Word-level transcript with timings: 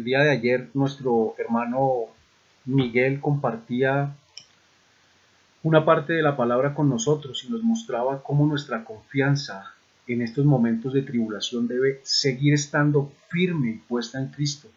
el 0.00 0.04
día 0.04 0.20
de 0.20 0.30
ayer 0.30 0.70
nuestro 0.72 1.34
hermano 1.36 2.06
Miguel 2.64 3.20
compartía 3.20 4.16
una 5.62 5.84
parte 5.84 6.14
de 6.14 6.22
la 6.22 6.38
palabra 6.38 6.74
con 6.74 6.88
nosotros 6.88 7.44
y 7.44 7.52
nos 7.52 7.62
mostraba 7.62 8.22
cómo 8.22 8.46
nuestra 8.46 8.82
confianza 8.82 9.74
en 10.06 10.22
estos 10.22 10.46
momentos 10.46 10.94
de 10.94 11.02
tribulación 11.02 11.68
debe 11.68 12.00
seguir 12.02 12.54
estando 12.54 13.12
firme 13.28 13.72
y 13.72 13.74
puesta 13.74 14.18
en 14.18 14.28
Cristo. 14.28 14.68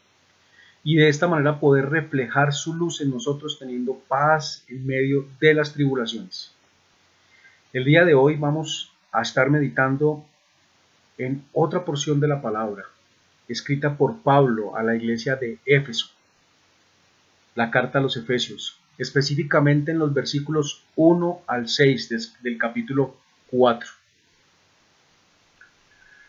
Y 0.83 0.97
de 0.97 1.07
esta 1.07 1.29
manera 1.29 1.57
poder 1.57 1.89
reflejar 1.89 2.51
su 2.51 2.73
luz 2.73 2.99
en 2.99 3.09
nosotros 3.09 3.57
teniendo 3.57 3.93
paz 4.09 4.65
en 4.67 4.85
medio 4.85 5.25
de 5.39 5.53
las 5.53 5.71
tribulaciones. 5.71 6.51
El 7.71 7.85
día 7.85 8.03
de 8.03 8.13
hoy 8.13 8.35
vamos 8.35 8.91
a 9.13 9.21
estar 9.21 9.49
meditando 9.49 10.25
en 11.17 11.45
otra 11.53 11.85
porción 11.85 12.19
de 12.19 12.27
la 12.27 12.41
palabra, 12.41 12.83
escrita 13.47 13.97
por 13.97 14.21
Pablo 14.21 14.75
a 14.75 14.83
la 14.83 14.95
iglesia 14.95 15.35
de 15.35 15.59
Éfeso, 15.65 16.07
la 17.55 17.71
carta 17.71 17.99
a 17.99 18.01
los 18.01 18.17
Efesios, 18.17 18.79
específicamente 18.97 19.91
en 19.91 19.99
los 19.99 20.13
versículos 20.13 20.83
1 20.95 21.41
al 21.47 21.67
6 21.67 22.37
del 22.41 22.57
capítulo 22.57 23.15
4. 23.51 23.89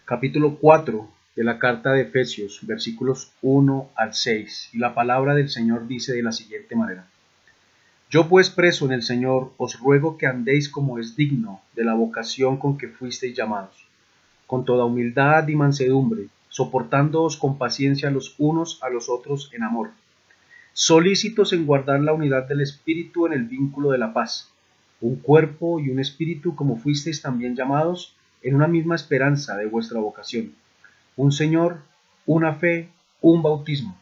Capítulo 0.05 0.57
4 0.57 1.11
de 1.37 1.45
la 1.45 1.59
carta 1.59 1.93
de 1.93 2.03
Efesios, 2.03 2.61
versículos 2.63 3.33
1 3.43 3.91
al 3.97 4.15
6. 4.15 4.71
Y 4.73 4.79
la 4.79 4.95
palabra 4.95 5.35
del 5.35 5.49
Señor 5.49 5.87
dice 5.87 6.13
de 6.13 6.23
la 6.23 6.33
siguiente 6.33 6.77
manera. 6.77 7.07
Yo 8.11 8.29
pues 8.29 8.51
preso 8.51 8.85
en 8.85 8.93
el 8.93 9.03
Señor 9.03 9.53
os 9.57 9.81
ruego 9.81 10.19
que 10.19 10.27
andéis 10.27 10.69
como 10.69 10.99
es 10.99 11.17
digno 11.17 11.63
de 11.75 11.85
la 11.85 11.95
vocación 11.95 12.59
con 12.59 12.79
que 12.79 12.89
fuisteis 12.89 13.37
llamados, 13.37 13.89
con 14.47 14.65
toda 14.65 14.85
humildad 14.85 15.49
y 15.49 15.57
mansedumbre, 15.57 16.29
soportándoos 16.55 17.37
con 17.37 17.59
paciencia 17.59 18.13
los 18.13 18.37
unos 18.39 18.81
a 18.81 18.89
los 18.89 19.09
otros 19.09 19.51
en 19.53 19.65
amor, 19.65 19.91
solícitos 20.73 21.53
en 21.53 21.67
guardar 21.67 22.01
la 22.01 22.13
unidad 22.13 22.47
del 22.47 22.61
Espíritu 22.61 23.27
en 23.27 23.33
el 23.33 23.43
vínculo 23.47 23.91
de 23.91 23.99
la 23.99 24.13
paz, 24.13 24.53
un 25.01 25.17
cuerpo 25.17 25.81
y 25.81 25.91
un 25.91 25.99
espíritu 25.99 26.55
como 26.55 26.77
fuisteis 26.77 27.21
también 27.21 27.57
llamados 27.57 28.15
en 28.41 28.55
una 28.55 28.69
misma 28.69 28.95
esperanza 28.95 29.57
de 29.57 29.67
vuestra 29.67 29.99
vocación, 29.99 30.55
un 31.17 31.33
Señor, 31.33 31.81
una 32.25 32.55
fe, 32.55 32.89
un 33.21 33.43
bautismo, 33.43 33.99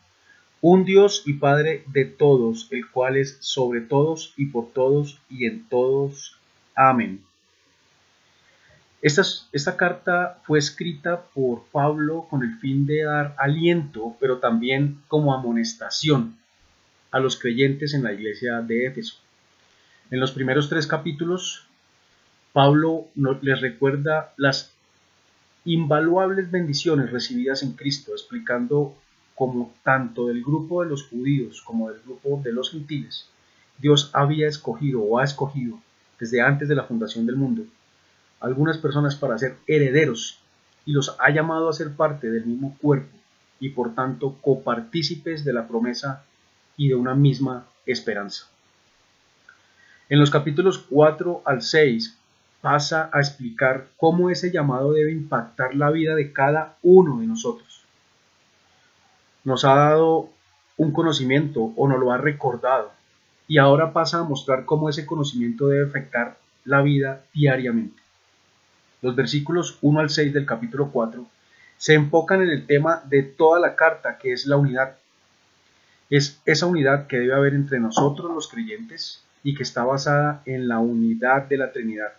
un 0.61 0.85
Dios 0.85 1.23
y 1.25 1.33
Padre 1.33 1.85
de 1.87 2.05
todos, 2.05 2.69
el 2.71 2.87
cual 2.91 3.17
es 3.17 3.39
sobre 3.41 3.81
todos 3.81 4.35
y 4.37 4.45
por 4.45 4.73
todos 4.73 5.23
y 5.31 5.47
en 5.47 5.67
todos. 5.71 6.37
Amén. 6.75 7.23
Esta, 9.03 9.77
carta 9.77 10.39
fue 10.45 10.61
escrita 10.61 11.25
por 11.35 11.65
Pablo 11.73 12.29
con 12.31 12.45
el 12.45 12.57
fin 12.61 12.87
de 12.87 13.03
dar 13.03 13.35
aliento, 13.37 14.17
pero 14.21 14.39
también 14.39 15.03
como 15.09 15.35
amonestación 15.35 16.37
a 17.11 17.19
los 17.19 17.37
creyentes 17.37 17.95
en 17.95 18.05
la 18.05 18.13
iglesia 18.13 18.61
de 18.61 18.87
Éfeso. 18.87 19.17
En 20.13 20.21
los 20.21 20.31
primeros 20.31 20.69
tres 20.69 20.87
capítulos, 20.87 21.67
Pablo 22.53 23.09
les 23.41 23.61
recuerda 23.61 24.35
las 24.37 24.73
invaluables 25.65 26.53
bendiciones 26.53 27.11
recibidas 27.11 27.65
en 27.65 27.73
Cristo, 27.73 28.13
explicando 28.13 28.95
cómo 29.35 29.75
tanto 29.83 30.29
del 30.29 30.45
grupo 30.45 30.85
de 30.85 30.91
los 30.91 31.09
judíos 31.09 31.61
como 31.63 31.91
del 31.91 32.01
grupo 32.03 32.41
de 32.45 32.53
los 32.53 32.71
gentiles, 32.71 33.27
Dios 33.79 34.11
había 34.13 34.47
escogido 34.47 35.03
o 35.03 35.19
ha 35.19 35.25
escogido 35.25 35.81
desde 36.21 36.41
antes 36.41 36.69
de 36.69 36.77
la 36.77 36.85
fundación 36.85 37.27
del 37.27 37.35
mundo 37.35 37.65
algunas 38.43 38.77
personas 38.79 39.15
para 39.15 39.39
ser 39.39 39.57
herederos 39.67 40.41
y 40.85 40.93
los 40.93 41.17
ha 41.21 41.31
llamado 41.31 41.69
a 41.69 41.73
ser 41.73 41.93
parte 41.93 42.29
del 42.29 42.45
mismo 42.45 42.77
cuerpo 42.81 43.17
y 43.61 43.69
por 43.71 43.95
tanto 43.95 44.37
copartícipes 44.41 45.45
de 45.45 45.53
la 45.53 45.69
promesa 45.69 46.25
y 46.77 46.89
de 46.89 46.97
una 46.97 47.15
misma 47.15 47.67
esperanza. 47.87 48.49
En 50.09 50.19
los 50.19 50.31
capítulos 50.31 50.79
4 50.91 51.43
al 51.45 51.63
6 51.63 52.19
pasa 52.61 53.11
a 53.13 53.21
explicar 53.21 53.87
cómo 53.97 54.29
ese 54.29 54.51
llamado 54.51 54.93
debe 54.93 55.13
impactar 55.13 55.77
la 55.77 55.91
vida 55.91 56.17
de 56.17 56.33
cada 56.33 56.77
uno 56.83 57.21
de 57.21 57.29
nosotros. 57.29 57.83
Nos 59.45 59.65
ha 59.65 59.75
dado 59.75 60.31
un 60.77 60.93
conocimiento 60.93 61.73
o 61.77 61.89
nos 61.89 62.01
lo 62.01 62.11
ha 62.11 62.19
recordado 62.19 62.91
y 63.47 63.59
ahora 63.59 63.93
pasa 63.93 64.19
a 64.19 64.25
mostrar 64.25 64.65
cómo 64.65 64.89
ese 64.89 65.07
conocimiento 65.07 65.69
debe 65.69 65.87
afectar 65.89 66.39
la 66.65 66.83
vida 66.83 67.25
diariamente 67.33 68.02
los 69.03 69.15
versículos 69.15 69.79
1 69.83 70.01
al 70.01 70.11
6 70.11 70.33
del 70.33 70.47
capítulo 70.47 70.91
4, 70.91 71.27
se 71.77 71.95
enfocan 71.95 72.43
en 72.43 72.51
el 72.51 72.67
tema 72.67 73.03
de 73.07 73.23
toda 73.23 73.59
la 73.61 73.75
carta, 73.75 74.17
que 74.17 74.33
es 74.33 74.47
la 74.47 74.57
unidad. 74.57 74.97
Es 76.09 76.41
esa 76.47 76.67
unidad 76.67 77.09
que 77.09 77.19
debe 77.19 77.35
haber 77.35 77.55
entre 77.55 77.81
nosotros 77.81 78.33
los 78.33 78.49
creyentes 78.49 79.23
y 79.43 79.55
que 79.55 79.65
está 79.65 79.85
basada 79.85 80.43
en 80.47 80.69
la 80.69 80.79
unidad 80.79 81.49
de 81.49 81.57
la 81.57 81.73
Trinidad. 81.73 82.13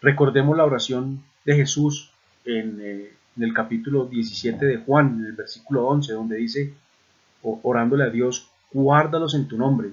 Recordemos 0.00 0.56
la 0.56 0.64
oración 0.64 1.22
de 1.44 1.56
Jesús 1.56 2.10
en, 2.44 2.80
eh, 2.80 3.12
en 3.36 3.42
el 3.42 3.52
capítulo 3.52 4.06
17 4.06 4.64
de 4.64 4.78
Juan, 4.78 5.18
en 5.20 5.26
el 5.26 5.32
versículo 5.32 5.86
11, 5.88 6.12
donde 6.14 6.36
dice, 6.36 6.72
orándole 7.42 8.04
a 8.04 8.10
Dios, 8.10 8.48
guárdalos 8.72 9.34
en 9.34 9.46
tu 9.46 9.58
nombre, 9.58 9.90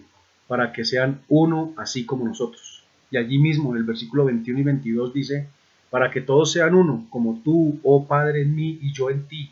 para 0.48 0.72
que 0.72 0.86
sean 0.86 1.22
uno 1.28 1.74
así 1.78 2.06
como 2.06 2.26
nosotros. 2.26 2.84
Y 3.12 3.18
allí 3.18 3.38
mismo 3.38 3.72
en 3.72 3.78
el 3.78 3.84
versículo 3.84 4.26
21 4.26 4.60
y 4.60 4.64
22 4.64 5.14
dice, 5.14 5.48
para 5.94 6.10
que 6.10 6.22
todos 6.22 6.52
sean 6.52 6.74
uno, 6.74 7.06
como 7.12 7.40
tú, 7.44 7.80
oh 7.84 8.08
Padre, 8.08 8.42
en 8.42 8.56
mí 8.56 8.80
y 8.82 8.92
yo 8.92 9.12
en 9.12 9.28
ti, 9.28 9.52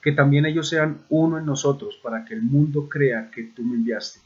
que 0.00 0.12
también 0.12 0.46
ellos 0.46 0.68
sean 0.68 1.00
uno 1.08 1.36
en 1.36 1.44
nosotros, 1.44 1.98
para 2.00 2.24
que 2.24 2.32
el 2.32 2.42
mundo 2.42 2.88
crea 2.88 3.28
que 3.34 3.42
tú 3.42 3.64
me 3.64 3.74
enviaste. 3.74 4.20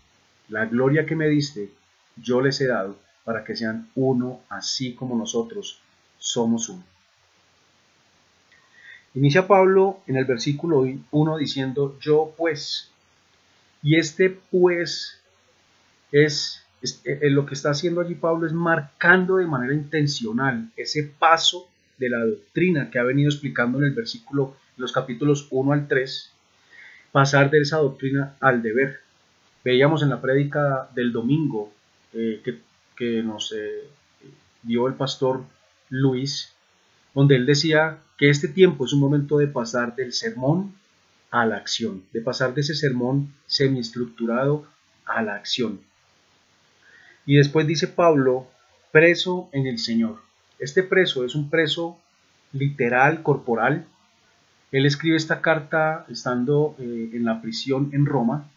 La 0.50 0.66
gloria 0.66 1.06
que 1.06 1.16
me 1.16 1.26
diste, 1.26 1.70
yo 2.16 2.42
les 2.42 2.60
he 2.60 2.66
dado, 2.66 2.98
para 3.24 3.44
que 3.44 3.56
sean 3.56 3.88
uno, 3.94 4.42
así 4.50 4.92
como 4.92 5.16
nosotros 5.16 5.80
somos 6.18 6.68
uno. 6.68 6.84
Inicia 9.14 9.46
Pablo 9.46 10.00
en 10.06 10.16
el 10.16 10.26
versículo 10.26 10.86
1 11.10 11.36
diciendo, 11.38 11.96
yo 11.98 12.34
pues, 12.36 12.90
y 13.82 13.96
este 13.96 14.38
pues 14.50 15.18
es 16.12 16.62
eh, 17.04 17.18
eh, 17.22 17.30
lo 17.30 17.46
que 17.46 17.54
está 17.54 17.70
haciendo 17.70 18.00
allí 18.00 18.14
Pablo 18.14 18.46
es 18.46 18.52
marcando 18.52 19.36
de 19.36 19.46
manera 19.46 19.72
intencional 19.74 20.70
ese 20.76 21.04
paso 21.04 21.68
de 21.98 22.10
la 22.10 22.24
doctrina 22.24 22.90
que 22.90 22.98
ha 22.98 23.02
venido 23.04 23.30
explicando 23.30 23.78
en 23.78 23.84
el 23.84 23.94
versículo, 23.94 24.56
los 24.76 24.92
capítulos 24.92 25.48
1 25.50 25.72
al 25.72 25.88
3, 25.88 26.32
pasar 27.12 27.50
de 27.50 27.60
esa 27.60 27.78
doctrina 27.78 28.36
al 28.40 28.62
deber. 28.62 29.00
Veíamos 29.64 30.02
en 30.02 30.10
la 30.10 30.20
prédica 30.20 30.90
del 30.94 31.12
domingo 31.12 31.72
eh, 32.12 32.42
que, 32.44 33.22
nos 33.22 33.52
dio 34.62 34.86
el 34.86 34.94
pastor 34.94 35.42
Luis, 35.90 36.54
donde 37.12 37.36
él 37.36 37.44
decía 37.44 37.98
que 38.16 38.30
este 38.30 38.48
tiempo 38.48 38.84
es 38.84 38.92
un 38.92 39.00
momento 39.00 39.38
de 39.38 39.48
pasar 39.48 39.96
del 39.96 40.12
sermón 40.12 40.74
a 41.30 41.44
la 41.44 41.56
acción, 41.56 42.04
de 42.12 42.20
pasar 42.20 42.54
de 42.54 42.60
ese 42.60 42.74
sermón 42.74 43.34
semiestructurado 43.46 44.64
a 45.04 45.22
la 45.22 45.34
acción. 45.34 45.80
Y 47.26 47.36
después 47.36 47.66
dice 47.66 47.88
Pablo, 47.88 48.46
preso 48.92 49.48
en 49.52 49.66
el 49.66 49.78
Señor. 49.78 50.18
Este 50.58 50.82
preso 50.82 51.24
es 51.24 51.34
un 51.34 51.50
preso 51.50 51.98
literal, 52.52 53.22
corporal. 53.22 53.86
Él 54.72 54.86
escribe 54.86 55.16
esta 55.16 55.40
carta 55.40 56.06
estando 56.08 56.76
eh, 56.78 57.10
en 57.12 57.24
la 57.24 57.40
prisión 57.40 57.90
en 57.92 58.06
Roma, 58.06 58.48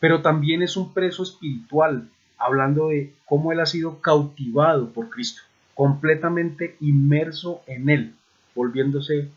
pero 0.00 0.22
también 0.22 0.62
es 0.62 0.76
un 0.76 0.92
preso 0.92 1.22
espiritual, 1.22 2.08
hablando 2.38 2.88
de 2.88 3.12
cómo 3.24 3.52
él 3.52 3.60
ha 3.60 3.66
sido 3.66 4.00
cautivado 4.00 4.90
por 4.92 5.10
Cristo, 5.10 5.42
completamente 5.74 6.76
inmerso 6.80 7.62
en 7.66 7.88
Él, 7.88 8.14
volviéndose 8.54 9.28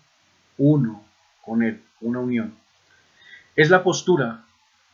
uno 0.57 1.03
con 1.44 1.63
Él, 1.63 1.81
una 2.00 2.19
unión. 2.19 2.53
Es 3.56 3.69
la 3.69 3.83
postura 3.83 4.44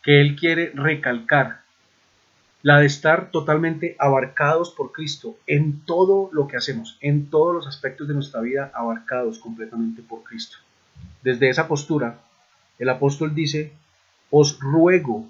que 0.03 0.21
él 0.21 0.35
quiere 0.35 0.71
recalcar 0.73 1.61
la 2.63 2.79
de 2.79 2.87
estar 2.87 3.31
totalmente 3.31 3.95
abarcados 3.99 4.71
por 4.71 4.91
Cristo 4.91 5.37
en 5.45 5.81
todo 5.81 6.29
lo 6.33 6.47
que 6.47 6.57
hacemos, 6.57 6.97
en 7.01 7.29
todos 7.29 7.53
los 7.53 7.67
aspectos 7.67 8.07
de 8.07 8.13
nuestra 8.13 8.41
vida, 8.41 8.71
abarcados 8.73 9.39
completamente 9.39 10.01
por 10.01 10.23
Cristo. 10.23 10.57
Desde 11.21 11.49
esa 11.49 11.67
postura, 11.67 12.19
el 12.79 12.89
apóstol 12.89 13.35
dice, 13.35 13.73
os 14.31 14.59
ruego 14.59 15.27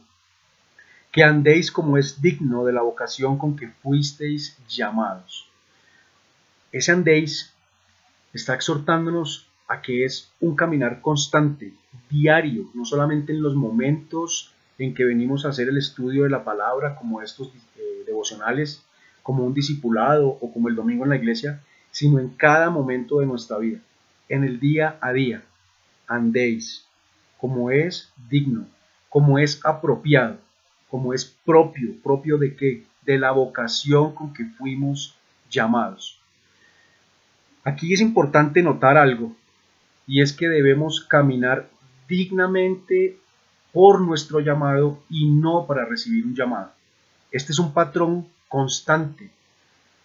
que 1.12 1.24
andéis 1.24 1.72
como 1.72 1.98
es 1.98 2.22
digno 2.22 2.66
de 2.66 2.74
la 2.74 2.82
vocación 2.82 3.38
con 3.38 3.56
que 3.56 3.70
fuisteis 3.70 4.58
llamados. 4.68 5.50
Ese 6.72 6.92
andéis 6.92 7.54
está 8.34 8.54
exhortándonos 8.54 9.48
a 9.68 9.82
que 9.82 10.06
es 10.06 10.32
un 10.40 10.56
caminar 10.56 11.02
constante, 11.02 11.74
diario, 12.10 12.70
no 12.74 12.86
solamente 12.86 13.34
en 13.34 13.42
los 13.42 13.56
momentos 13.56 14.54
en 14.78 14.94
que 14.94 15.06
venimos 15.06 15.46
a 15.46 15.50
hacer 15.50 15.70
el 15.70 15.78
estudio 15.78 16.24
de 16.24 16.30
la 16.30 16.44
palabra, 16.44 16.96
como 16.96 17.22
estos 17.22 17.52
eh, 17.78 18.04
devocionales, 18.06 18.84
como 19.24 19.44
un 19.44 19.54
discipulado 19.54 20.28
o 20.28 20.54
como 20.54 20.70
el 20.70 20.76
domingo 20.76 21.04
en 21.04 21.10
la 21.10 21.16
iglesia, 21.16 21.62
sino 21.92 22.20
en 22.20 22.30
cada 22.30 22.70
momento 22.70 23.20
de 23.20 23.26
nuestra 23.26 23.58
vida, 23.58 23.80
en 24.30 24.44
el 24.44 24.60
día 24.60 24.98
a 25.02 25.12
día. 25.12 25.44
Andéis, 26.08 26.86
como 27.38 27.72
es 27.72 28.12
digno, 28.30 28.68
como 29.10 29.40
es 29.40 29.66
apropiado, 29.66 30.38
como 30.90 31.14
es 31.14 31.26
propio, 31.26 31.94
propio 32.04 32.38
de 32.38 32.56
qué? 32.56 32.86
De 33.06 33.18
la 33.18 33.32
vocación 33.32 34.14
con 34.14 34.34
que 34.34 34.46
fuimos 34.46 35.16
llamados. 35.50 36.20
Aquí 37.64 37.94
es 37.94 38.00
importante 38.00 38.62
notar 38.62 38.98
algo, 38.98 39.36
y 40.06 40.22
es 40.22 40.32
que 40.32 40.48
debemos 40.48 41.02
caminar 41.02 41.68
dignamente 42.08 43.18
por 43.78 44.02
nuestro 44.02 44.40
llamado 44.40 45.04
y 45.08 45.28
no 45.28 45.68
para 45.68 45.86
recibir 45.86 46.26
un 46.26 46.34
llamado. 46.34 46.72
Este 47.32 47.52
es 47.52 47.60
un 47.60 47.74
patrón 47.74 48.28
constante 48.50 49.30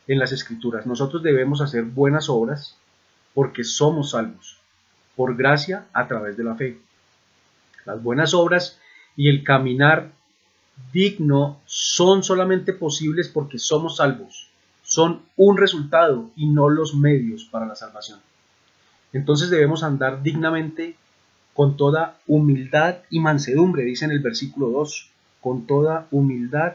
en 0.06 0.18
las 0.18 0.30
escrituras. 0.30 0.84
Nosotros 0.84 1.22
debemos 1.22 1.62
hacer 1.62 1.84
buenas 1.84 2.28
obras 2.28 2.76
porque 3.32 3.64
somos 3.64 4.10
salvos, 4.10 4.58
por 5.16 5.36
gracia 5.36 5.86
a 5.94 6.06
través 6.06 6.36
de 6.36 6.44
la 6.44 6.54
fe. 6.54 6.80
Las 7.86 8.02
buenas 8.02 8.34
obras 8.34 8.78
y 9.16 9.30
el 9.30 9.42
caminar 9.42 10.12
digno 10.92 11.58
son 11.64 12.22
solamente 12.22 12.74
posibles 12.74 13.28
porque 13.28 13.58
somos 13.58 13.96
salvos. 13.96 14.50
Son 14.82 15.22
un 15.38 15.56
resultado 15.56 16.30
y 16.36 16.44
no 16.44 16.68
los 16.68 16.94
medios 16.94 17.46
para 17.46 17.64
la 17.64 17.74
salvación. 17.74 18.20
Entonces 19.14 19.48
debemos 19.48 19.82
andar 19.82 20.22
dignamente 20.22 20.98
con 21.54 21.76
toda 21.76 22.18
humildad 22.26 22.98
y 23.10 23.20
mansedumbre, 23.20 23.84
dice 23.84 24.04
en 24.04 24.12
el 24.12 24.20
versículo 24.20 24.70
2, 24.70 25.10
con 25.40 25.66
toda 25.66 26.06
humildad 26.10 26.74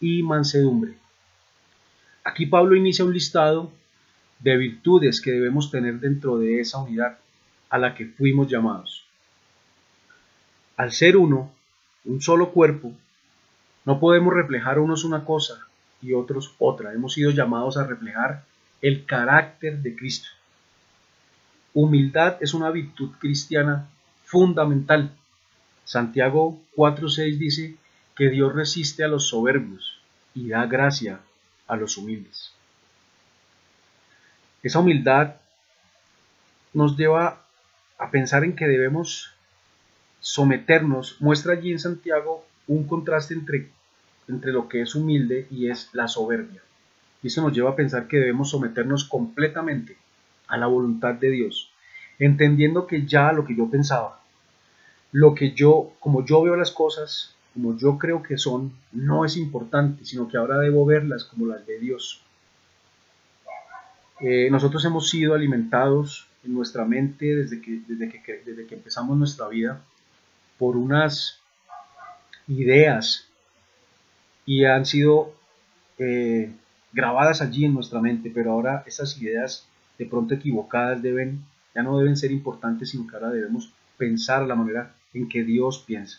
y 0.00 0.22
mansedumbre. 0.22 0.94
Aquí 2.24 2.46
Pablo 2.46 2.74
inicia 2.74 3.04
un 3.04 3.12
listado 3.12 3.70
de 4.40 4.56
virtudes 4.56 5.20
que 5.20 5.32
debemos 5.32 5.70
tener 5.70 6.00
dentro 6.00 6.38
de 6.38 6.60
esa 6.60 6.78
unidad 6.78 7.18
a 7.70 7.78
la 7.78 7.94
que 7.94 8.06
fuimos 8.06 8.48
llamados. 8.48 9.04
Al 10.76 10.92
ser 10.92 11.16
uno, 11.16 11.52
un 12.04 12.20
solo 12.20 12.50
cuerpo, 12.52 12.92
no 13.84 13.98
podemos 14.00 14.34
reflejar 14.34 14.78
unos 14.78 15.04
una 15.04 15.24
cosa 15.24 15.66
y 16.02 16.12
otros 16.12 16.54
otra. 16.58 16.92
Hemos 16.92 17.14
sido 17.14 17.30
llamados 17.30 17.76
a 17.76 17.86
reflejar 17.86 18.44
el 18.80 19.04
carácter 19.04 19.78
de 19.78 19.96
Cristo. 19.96 20.28
Humildad 21.74 22.36
es 22.40 22.54
una 22.54 22.70
virtud 22.70 23.10
cristiana 23.18 23.88
fundamental. 24.28 25.10
Santiago 25.84 26.60
4.6 26.76 27.38
dice 27.38 27.76
que 28.14 28.28
Dios 28.28 28.54
resiste 28.54 29.02
a 29.02 29.08
los 29.08 29.28
soberbios 29.28 30.00
y 30.34 30.48
da 30.48 30.66
gracia 30.66 31.20
a 31.66 31.76
los 31.76 31.96
humildes. 31.96 32.52
Esa 34.62 34.80
humildad 34.80 35.36
nos 36.74 36.96
lleva 36.96 37.42
a 37.98 38.10
pensar 38.10 38.44
en 38.44 38.54
que 38.54 38.66
debemos 38.66 39.32
someternos. 40.20 41.16
Muestra 41.20 41.54
allí 41.54 41.72
en 41.72 41.78
Santiago 41.78 42.44
un 42.66 42.86
contraste 42.86 43.32
entre, 43.32 43.70
entre 44.28 44.52
lo 44.52 44.68
que 44.68 44.82
es 44.82 44.94
humilde 44.94 45.46
y 45.50 45.70
es 45.70 45.88
la 45.94 46.06
soberbia. 46.06 46.60
Y 47.22 47.28
eso 47.28 47.40
nos 47.40 47.54
lleva 47.54 47.70
a 47.70 47.76
pensar 47.76 48.06
que 48.06 48.18
debemos 48.18 48.50
someternos 48.50 49.04
completamente 49.04 49.96
a 50.48 50.58
la 50.58 50.66
voluntad 50.66 51.14
de 51.14 51.30
Dios, 51.30 51.72
entendiendo 52.18 52.86
que 52.86 53.06
ya 53.06 53.32
lo 53.32 53.44
que 53.44 53.56
yo 53.56 53.70
pensaba, 53.70 54.20
lo 55.12 55.34
que 55.34 55.52
yo, 55.52 55.92
como 56.00 56.24
yo 56.24 56.42
veo 56.42 56.56
las 56.56 56.70
cosas, 56.70 57.34
como 57.54 57.76
yo 57.76 57.98
creo 57.98 58.22
que 58.22 58.36
son, 58.38 58.72
no 58.92 59.24
es 59.24 59.36
importante, 59.36 60.04
sino 60.04 60.28
que 60.28 60.36
ahora 60.36 60.58
debo 60.58 60.84
verlas 60.84 61.24
como 61.24 61.46
las 61.46 61.66
de 61.66 61.78
Dios. 61.78 62.22
Eh, 64.20 64.48
nosotros 64.50 64.84
hemos 64.84 65.08
sido 65.08 65.34
alimentados 65.34 66.26
en 66.44 66.54
nuestra 66.54 66.84
mente 66.84 67.36
desde 67.36 67.60
que, 67.60 67.80
desde, 67.86 68.08
que, 68.08 68.42
desde 68.44 68.66
que 68.66 68.74
empezamos 68.74 69.16
nuestra 69.16 69.48
vida 69.48 69.80
por 70.58 70.76
unas 70.76 71.40
ideas 72.48 73.28
y 74.44 74.64
han 74.64 74.86
sido 74.86 75.34
eh, 75.98 76.50
grabadas 76.92 77.42
allí 77.42 77.64
en 77.64 77.74
nuestra 77.74 78.00
mente, 78.00 78.30
pero 78.34 78.52
ahora 78.52 78.82
esas 78.86 79.20
ideas 79.20 79.66
de 79.98 80.06
pronto 80.06 80.34
equivocadas 80.34 81.02
deben, 81.02 81.44
ya 81.74 81.82
no 81.82 81.98
deben 81.98 82.16
ser 82.16 82.30
importantes, 82.32 82.90
sino 82.90 83.06
que 83.06 83.16
ahora 83.16 83.30
debemos 83.30 83.72
pensar 83.96 84.46
la 84.46 84.54
manera 84.54 84.94
en 85.14 85.28
que 85.28 85.44
Dios 85.44 85.84
piensa. 85.86 86.18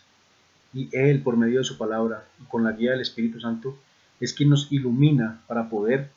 Y 0.74 0.90
Él, 0.92 1.22
por 1.22 1.38
medio 1.38 1.60
de 1.60 1.64
su 1.64 1.78
palabra 1.78 2.26
y 2.42 2.46
con 2.46 2.64
la 2.64 2.74
guía 2.74 2.92
del 2.92 3.02
Espíritu 3.02 3.40
Santo, 3.40 3.78
es 4.20 4.34
quien 4.34 4.50
nos 4.50 4.72
ilumina 4.72 5.42
para 5.48 5.70
poder 5.70 6.12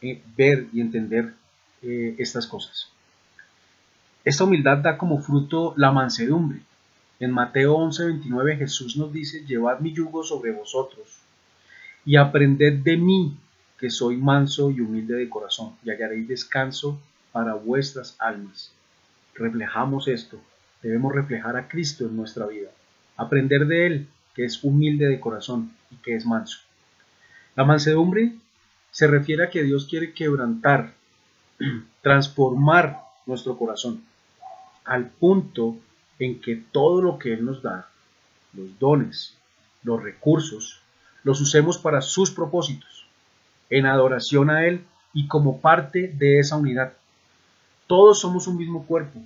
eh, 0.00 0.22
ver 0.36 0.68
y 0.72 0.80
entender 0.80 1.34
eh, 1.82 2.14
estas 2.18 2.46
cosas. 2.46 2.90
Esta 4.24 4.44
humildad 4.44 4.78
da 4.78 4.98
como 4.98 5.20
fruto 5.20 5.72
la 5.76 5.90
mansedumbre. 5.92 6.60
En 7.18 7.30
Mateo 7.30 7.76
11:29 7.78 8.58
Jesús 8.58 8.96
nos 8.96 9.12
dice, 9.12 9.44
llevad 9.46 9.80
mi 9.80 9.92
yugo 9.92 10.22
sobre 10.22 10.52
vosotros 10.52 11.20
y 12.04 12.16
aprended 12.16 12.82
de 12.82 12.96
mí, 12.96 13.36
que 13.78 13.90
soy 13.90 14.16
manso 14.16 14.70
y 14.70 14.80
humilde 14.80 15.14
de 15.14 15.28
corazón, 15.28 15.74
y 15.84 15.90
hallaréis 15.90 16.28
descanso 16.28 17.00
para 17.32 17.54
vuestras 17.54 18.16
almas. 18.18 18.72
Reflejamos 19.38 20.08
esto 20.08 20.40
Debemos 20.86 21.12
reflejar 21.12 21.56
a 21.56 21.66
Cristo 21.66 22.06
en 22.06 22.16
nuestra 22.16 22.46
vida, 22.46 22.70
aprender 23.16 23.66
de 23.66 23.86
Él, 23.86 24.08
que 24.34 24.44
es 24.44 24.62
humilde 24.62 25.06
de 25.06 25.18
corazón 25.18 25.72
y 25.90 25.96
que 25.96 26.14
es 26.14 26.24
manso. 26.26 26.60
La 27.56 27.64
mansedumbre 27.64 28.36
se 28.90 29.06
refiere 29.06 29.44
a 29.44 29.50
que 29.50 29.64
Dios 29.64 29.88
quiere 29.90 30.12
quebrantar, 30.12 30.94
transformar 32.02 33.00
nuestro 33.26 33.58
corazón, 33.58 34.04
al 34.84 35.06
punto 35.06 35.76
en 36.20 36.40
que 36.40 36.54
todo 36.70 37.02
lo 37.02 37.18
que 37.18 37.32
Él 37.32 37.44
nos 37.44 37.62
da, 37.62 37.88
los 38.52 38.78
dones, 38.78 39.36
los 39.82 40.00
recursos, 40.00 40.82
los 41.24 41.40
usemos 41.40 41.78
para 41.78 42.00
sus 42.00 42.30
propósitos, 42.30 43.08
en 43.70 43.86
adoración 43.86 44.50
a 44.50 44.66
Él 44.66 44.84
y 45.12 45.26
como 45.26 45.60
parte 45.60 46.14
de 46.16 46.38
esa 46.38 46.56
unidad. 46.56 46.92
Todos 47.86 48.20
somos 48.20 48.48
un 48.48 48.56
mismo 48.56 48.84
cuerpo, 48.84 49.20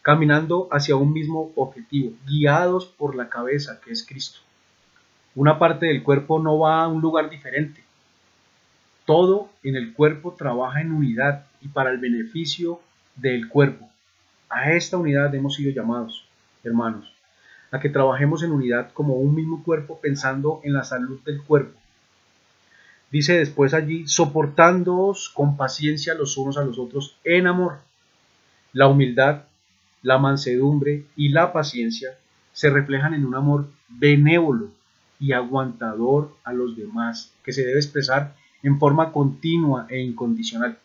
caminando 0.00 0.66
hacia 0.70 0.96
un 0.96 1.12
mismo 1.12 1.52
objetivo, 1.56 2.12
guiados 2.26 2.86
por 2.86 3.14
la 3.14 3.28
cabeza 3.28 3.80
que 3.84 3.92
es 3.92 4.06
Cristo. 4.06 4.38
Una 5.34 5.58
parte 5.58 5.84
del 5.84 6.02
cuerpo 6.02 6.38
no 6.38 6.58
va 6.58 6.82
a 6.82 6.88
un 6.88 7.02
lugar 7.02 7.28
diferente. 7.28 7.84
Todo 9.04 9.50
en 9.62 9.76
el 9.76 9.92
cuerpo 9.92 10.32
trabaja 10.32 10.80
en 10.80 10.90
unidad 10.90 11.44
y 11.60 11.68
para 11.68 11.90
el 11.90 11.98
beneficio 11.98 12.80
del 13.14 13.46
cuerpo. 13.46 13.90
A 14.48 14.72
esta 14.72 14.96
unidad 14.96 15.34
hemos 15.34 15.56
sido 15.56 15.70
llamados, 15.70 16.24
hermanos, 16.64 17.12
a 17.70 17.78
que 17.78 17.90
trabajemos 17.90 18.42
en 18.42 18.52
unidad 18.52 18.90
como 18.92 19.16
un 19.16 19.34
mismo 19.34 19.62
cuerpo 19.62 20.00
pensando 20.00 20.60
en 20.64 20.72
la 20.72 20.84
salud 20.84 21.20
del 21.26 21.42
cuerpo. 21.42 21.78
Dice 23.10 23.38
después 23.38 23.72
allí, 23.74 24.06
soportándoos 24.08 25.28
con 25.28 25.56
paciencia 25.56 26.14
los 26.14 26.36
unos 26.36 26.58
a 26.58 26.64
los 26.64 26.78
otros 26.78 27.16
en 27.24 27.46
amor. 27.46 27.78
La 28.72 28.88
humildad 28.88 29.44
la 30.06 30.18
mansedumbre 30.18 31.04
y 31.16 31.30
la 31.30 31.52
paciencia 31.52 32.16
se 32.52 32.70
reflejan 32.70 33.12
en 33.12 33.26
un 33.26 33.34
amor 33.34 33.68
benévolo 33.88 34.70
y 35.18 35.32
aguantador 35.32 36.32
a 36.44 36.52
los 36.52 36.76
demás, 36.76 37.32
que 37.42 37.52
se 37.52 37.64
debe 37.64 37.80
expresar 37.80 38.36
en 38.62 38.78
forma 38.78 39.10
continua 39.10 39.88
e 39.90 40.00
incondicional. 40.00 40.78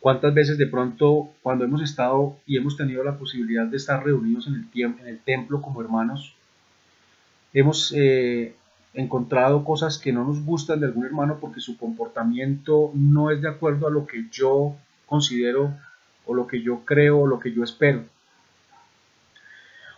¿Cuántas 0.00 0.34
veces 0.34 0.58
de 0.58 0.66
pronto 0.66 1.30
cuando 1.40 1.64
hemos 1.64 1.82
estado 1.82 2.36
y 2.46 2.56
hemos 2.56 2.76
tenido 2.76 3.04
la 3.04 3.16
posibilidad 3.16 3.66
de 3.66 3.76
estar 3.76 4.04
reunidos 4.04 4.48
en 4.48 4.54
el, 4.54 4.82
en 4.82 5.06
el 5.06 5.20
templo 5.20 5.62
como 5.62 5.80
hermanos, 5.80 6.34
hemos 7.52 7.92
eh, 7.96 8.56
encontrado 8.94 9.64
cosas 9.64 9.98
que 9.98 10.12
no 10.12 10.24
nos 10.24 10.44
gustan 10.44 10.80
de 10.80 10.86
algún 10.86 11.06
hermano 11.06 11.38
porque 11.40 11.60
su 11.60 11.78
comportamiento 11.78 12.90
no 12.94 13.30
es 13.30 13.40
de 13.40 13.48
acuerdo 13.48 13.86
a 13.86 13.90
lo 13.90 14.06
que 14.06 14.26
yo 14.30 14.74
considero 15.06 15.74
o 16.26 16.34
lo 16.34 16.46
que 16.46 16.62
yo 16.62 16.84
creo 16.84 17.20
o 17.20 17.26
lo 17.26 17.40
que 17.40 17.52
yo 17.52 17.64
espero. 17.64 18.04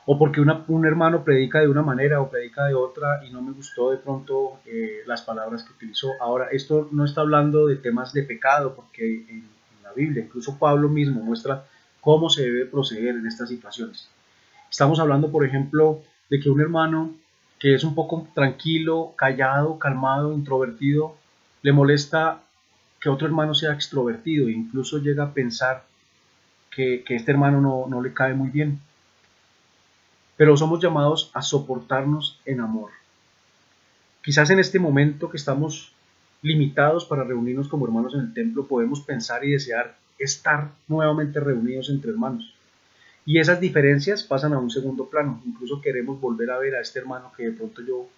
O 0.07 0.19
porque 0.19 0.41
un 0.41 0.85
hermano 0.85 1.25
predica 1.25 1.61
de 1.61 1.69
una 1.69 1.81
manera 1.81 2.21
o 2.21 2.29
predica 2.29 2.67
de 2.67 2.75
otra 2.75 3.25
y 3.25 3.31
no 3.31 3.41
me 3.41 3.53
gustó 3.53 3.91
de 3.91 3.97
pronto 3.97 4.61
eh, 4.67 4.99
las 5.07 5.23
palabras 5.23 5.65
que 5.65 5.73
utilizó. 5.73 6.09
Ahora, 6.21 6.49
esto 6.53 6.89
no 6.93 7.07
está 7.07 7.23
hablando 7.23 7.67
de 7.67 7.77
temas 7.77 8.13
de 8.13 8.23
pecado, 8.23 8.75
porque 8.75 9.25
en, 9.29 9.49
la 9.83 9.93
Biblia, 9.93 10.25
incluso 10.25 10.59
Pablo 10.59 10.89
mismo 10.89 11.21
muestra 11.21 11.65
cómo 12.01 12.29
se 12.29 12.43
debe 12.43 12.67
proceder 12.67 13.17
en 13.17 13.27
estas 13.27 13.49
situaciones. 13.49 14.09
Estamos 14.71 14.99
hablando, 14.99 15.31
por 15.31 15.45
ejemplo, 15.45 16.03
de 16.29 16.41
que 16.41 16.51
un 16.51 16.61
hermano 16.61 17.15
que 17.64 17.75
es 17.75 17.83
un 17.83 17.94
poco 17.94 18.28
tranquilo, 18.35 19.14
callado, 19.16 19.78
calmado, 19.78 20.35
introvertido, 20.35 21.16
le 21.62 21.73
molesta 21.73 22.42
que 23.00 23.09
otro 23.09 23.26
hermano 23.26 23.54
sea 23.54 23.73
extrovertido 23.73 24.49
e 24.49 24.52
incluso 24.52 24.99
llega 24.99 25.25
a 25.25 25.33
pensar 25.33 25.87
que, 26.71 27.02
este 27.09 27.30
hermano 27.33 27.62
no, 27.62 27.87
no 27.88 28.02
le 28.02 28.12
cae 28.12 28.35
muy 28.35 28.50
bien. 28.50 28.80
Pero 30.37 30.59
somos 30.59 30.78
llamados 30.78 31.30
a 31.33 31.40
soportarnos 31.40 32.38
en 32.44 32.61
amor. 32.61 32.90
Quizás 34.23 34.50
en 34.50 34.59
este 34.59 34.78
momento 34.78 35.30
que 35.30 35.38
estamos 35.38 35.94
limitados 36.42 37.06
para 37.06 37.25
reunirnos 37.25 37.68
como 37.68 37.87
hermanos 37.87 38.12
en 38.12 38.21
el 38.21 38.35
templo, 38.35 38.66
podemos 38.66 39.00
pensar 39.00 39.42
y 39.42 39.52
desear 39.52 39.97
estar 40.18 40.68
nuevamente 40.87 41.40
reunidos 41.40 41.88
entre 41.88 42.11
hermanos. 42.11 42.54
Y 43.26 43.38
esas 43.38 43.61
diferencias 43.61 44.23
pasan 44.23 44.52
a 44.52 44.59
un 44.59 44.71
segundo 44.71 45.09
plano. 45.09 45.40
Incluso 45.47 45.81
queremos 45.81 46.21
volver 46.21 46.50
a 46.50 46.59
ver 46.59 46.75
a 46.75 46.81
este 46.81 46.99
hermano 46.99 47.33
que 47.37 47.45
de 47.45 47.52
pronto 47.52 47.83
yo 47.83 48.09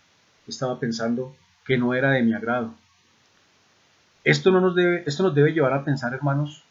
estaba 0.46 0.78
pensando 0.80 1.34
que 1.64 1.78
no 1.78 1.94
era 1.94 2.12
de 2.12 2.22
mi 2.22 2.34
agrado. 2.34 2.74
Esto, 4.24 4.50
no 4.50 4.60
nos, 4.60 4.74
debe, 4.74 5.04
esto 5.06 5.22
nos 5.22 5.34
debe 5.34 5.52
llevar 5.52 5.72
a 5.72 5.84
pensar, 5.84 6.12
hermanos, 6.12 6.64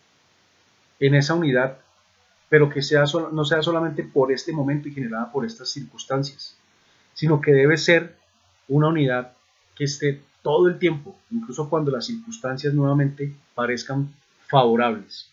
en 0.99 1.15
esa 1.15 1.35
unidad, 1.35 1.77
pero 2.49 2.69
que 2.69 2.81
sea, 2.81 3.05
no 3.31 3.45
sea 3.45 3.61
solamente 3.61 4.03
por 4.03 4.31
este 4.31 4.51
momento 4.51 4.89
y 4.89 4.93
generada 4.93 5.31
por 5.31 5.45
estas 5.45 5.69
circunstancias, 5.69 6.57
sino 7.13 7.39
que 7.39 7.53
debe 7.53 7.77
ser 7.77 8.17
una 8.67 8.89
unidad 8.89 9.31
que 9.73 9.85
esté 9.85 10.21
todo 10.41 10.67
el 10.67 10.79
tiempo, 10.79 11.15
incluso 11.31 11.69
cuando 11.69 11.91
las 11.91 12.05
circunstancias 12.05 12.73
nuevamente 12.73 13.33
parezcan 13.55 14.13
favorables. 14.47 15.31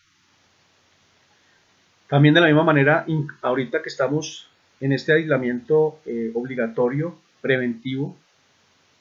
También 2.07 2.33
de 2.33 2.41
la 2.41 2.47
misma 2.47 2.63
manera, 2.63 3.05
ahorita 3.41 3.81
que 3.81 3.89
estamos 3.89 4.49
en 4.79 4.91
este 4.91 5.13
aislamiento 5.13 5.99
eh, 6.05 6.31
obligatorio, 6.35 7.15
preventivo, 7.41 8.15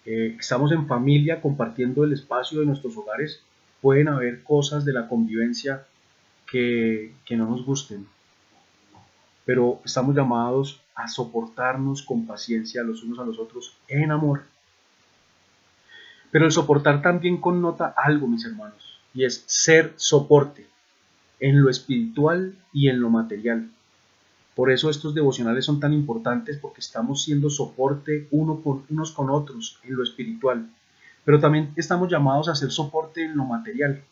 eh, 0.07 0.37
estamos 0.39 0.73
en 0.73 0.87
familia 0.87 1.41
compartiendo 1.41 2.05
el 2.05 2.13
espacio 2.13 2.61
de 2.61 2.67
nuestros 2.67 2.97
hogares, 2.97 3.43
pueden 3.81 4.09
haber 4.09 4.43
cosas 4.45 4.85
de 4.85 4.93
la 4.93 5.09
convivencia 5.09 5.85
que, 6.47 7.13
que 7.25 7.37
no 7.37 7.47
nos 7.47 7.65
gusten, 7.65 8.07
pero 9.45 9.81
estamos 9.85 10.15
llamados 10.15 10.81
a 10.95 11.09
soportarnos 11.09 12.03
con 12.03 12.27
paciencia 12.27 12.83
los 12.83 13.03
unos 13.03 13.19
a 13.19 13.25
los 13.25 13.39
otros 13.39 13.77
en 13.89 14.13
amor. 14.13 14.45
Pero 16.31 16.47
el 16.47 16.53
soportar 16.53 17.03
también 17.03 17.39
connota 17.39 17.93
algo, 17.97 18.27
mis 18.27 18.45
hermanos, 18.45 19.01
y 19.13 19.25
es 19.25 19.45
ser 19.47 19.93
soporte 19.97 20.72
en 21.43 21.61
lo 21.61 21.69
espiritual 21.69 22.55
y 22.73 22.89
en 22.89 23.01
lo 23.01 23.11
material. 23.11 23.69
Por 24.55 24.71
eso 24.71 24.89
estos 24.89 25.13
devocionales 25.13 25.65
son 25.65 25.81
tan 25.81 25.93
importantes 25.93 26.57
porque 26.57 26.81
estamos 26.81 27.25
siendo 27.25 27.51
soporte 27.51 28.29
uno 28.31 28.61
con, 28.61 28.85
unos 28.89 29.11
con 29.11 29.29
otros 29.29 29.81
en 29.83 29.97
lo 29.97 30.05
espiritual, 30.05 30.71
pero 31.25 31.41
también 31.41 31.73
estamos 31.75 32.09
llamados 32.09 32.49
a 32.49 32.55
ser 32.55 32.71
soporte 32.71 33.25
en 33.25 33.37
lo 33.37 33.45
material. 33.45 34.03